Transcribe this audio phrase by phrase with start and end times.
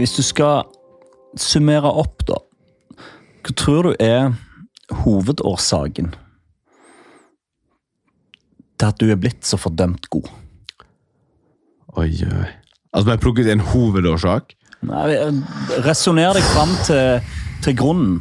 [0.00, 0.64] Hvis du skal
[1.36, 2.38] summere opp, da.
[3.44, 4.32] Hva tror du er
[5.02, 6.08] hovedårsaken
[8.80, 10.30] til at du er blitt så fordømt god?
[12.00, 12.48] Oi, oi.
[12.96, 14.54] Altså, plukket en hovedårsak?
[14.88, 15.04] Nei,
[15.84, 17.20] Resonner deg fram til,
[17.60, 18.20] til grunnen.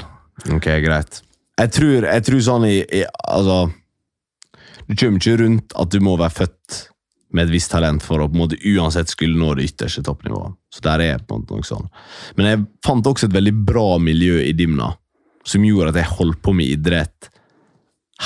[0.52, 1.22] Ok, greit.
[1.60, 3.58] Jeg tror, jeg tror sånn i, i Altså
[4.88, 6.78] Du kommer ikke rundt at du må være født
[7.34, 10.56] med et visst talent for å på en måte uansett skulle nå det ytterste toppnivået.
[10.74, 11.90] Så der er på en måte noe sånn.
[12.38, 14.92] Men jeg fant også et veldig bra miljø i Dimna,
[15.46, 17.30] som gjorde at jeg holdt på med idrett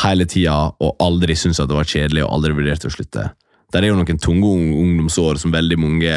[0.01, 3.27] hele tida og aldri syntes at det var kjedelig og aldri vurderte å slutte.
[3.73, 6.13] Der er jo noen tunge ungdomsår som veldig mange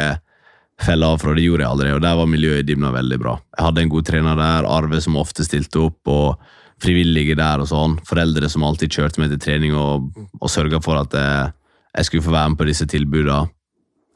[0.81, 1.33] feller av fra.
[1.33, 3.35] Det gjorde jeg aldri, og der var miljøet i Dimna veldig bra.
[3.57, 7.69] Jeg hadde en god trener der, Arve som ofte stilte opp, og frivillige der og
[7.71, 7.97] sånn.
[8.05, 11.53] Foreldre som alltid kjørte meg til trening og, og sørga for at jeg,
[11.97, 13.47] jeg skulle få være med på disse tilbudene.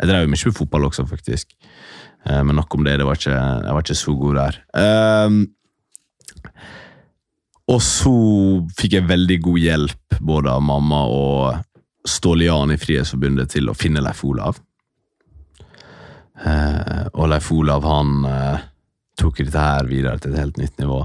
[0.02, 1.54] Jeg drev jo mye med fotball også, faktisk.
[2.26, 2.98] Eh, men nok om det.
[3.00, 4.62] det var ikke, jeg var ikke så god der.
[5.26, 5.42] Um,
[7.72, 8.16] og så
[8.78, 11.62] fikk jeg veldig god hjelp både av mamma og
[12.08, 14.58] Ståle Jan i Frihetsforbundet til å finne Leif Olav.
[16.42, 18.64] Uh, og Leif Olav han uh,
[19.22, 21.04] tok dette her videre til et helt nytt nivå.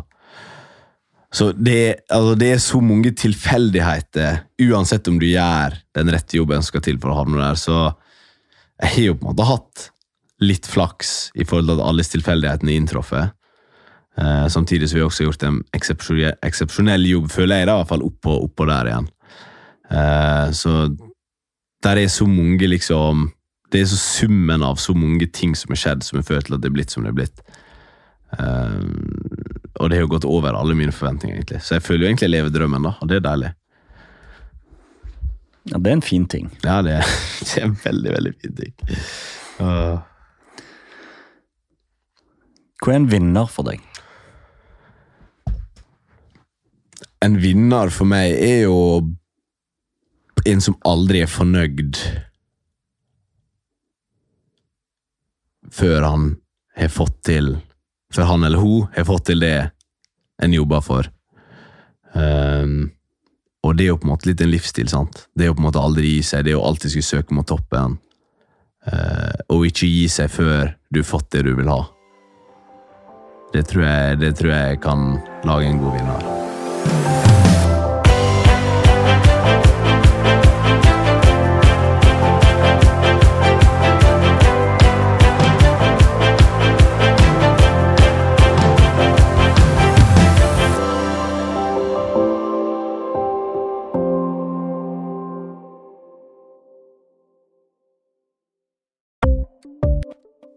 [1.37, 4.39] Så det, altså det, er så mange tilfeldigheter,
[4.71, 7.59] uansett om du gjør den rette jobben som skal til for å havne der.
[7.61, 7.75] Så
[8.81, 9.89] jeg har jo på en måte hatt
[10.41, 13.35] litt flaks i forhold til at alle tilfeldighetene inntruffet.
[14.17, 17.93] Eh, samtidig som vi også har gjort en eksepsjonell jobb, føler jeg da, i hvert
[17.93, 19.11] fall oppå, oppå der igjen.
[19.93, 20.77] Eh, så
[21.85, 23.33] der er så mange, liksom
[23.73, 26.55] Det er så summen av så mange ting som har skjedd, som har ført til
[26.55, 27.41] at det er blitt som det er blitt.
[28.39, 29.36] Eh,
[29.77, 31.63] og det har jo gått over alle mine forventninger, egentlig.
[31.65, 33.53] Så jeg føler jo egentlig jeg lever drømmen, da, og det er deilig.
[35.67, 36.51] Ja, det er en fin ting.
[36.65, 37.15] Ja, det er,
[37.49, 38.75] det er en veldig, veldig fin ting.
[39.61, 39.99] Uh.
[42.83, 43.83] Hva er en vinner for deg?
[47.25, 48.81] En vinner for meg er jo
[50.47, 51.99] en som aldri er fornøyd
[55.75, 56.29] før han
[56.77, 57.57] har fått til
[58.15, 59.71] for han eller hun har fått til det
[60.43, 61.09] en jobber for.
[62.13, 62.93] Um,
[63.67, 64.89] og det er jo på en måte litt en livsstil.
[64.89, 65.27] sant?
[65.35, 67.37] Det er jo på en måte aldri gi seg, det er jo alltid skulle søke
[67.37, 67.99] mot toppen.
[68.87, 71.83] Uh, og ikke gi seg før du har fått det du vil ha.
[73.55, 75.13] Det tror jeg, det tror jeg kan
[75.49, 76.36] lage en god vinner.